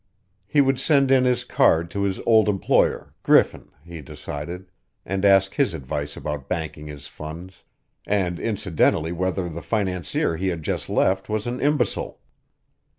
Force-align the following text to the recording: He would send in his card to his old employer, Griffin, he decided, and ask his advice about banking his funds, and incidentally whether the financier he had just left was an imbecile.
He 0.47 0.61
would 0.61 0.79
send 0.79 1.11
in 1.11 1.25
his 1.25 1.43
card 1.43 1.91
to 1.91 2.01
his 2.01 2.19
old 2.25 2.49
employer, 2.49 3.13
Griffin, 3.21 3.69
he 3.85 4.01
decided, 4.01 4.71
and 5.05 5.23
ask 5.23 5.53
his 5.53 5.75
advice 5.75 6.17
about 6.17 6.49
banking 6.49 6.87
his 6.87 7.05
funds, 7.05 7.63
and 8.07 8.39
incidentally 8.39 9.11
whether 9.11 9.47
the 9.47 9.61
financier 9.61 10.37
he 10.37 10.47
had 10.47 10.63
just 10.63 10.89
left 10.89 11.29
was 11.29 11.45
an 11.45 11.59
imbecile. 11.61 12.19